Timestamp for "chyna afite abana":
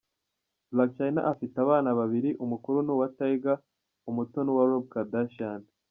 0.95-1.89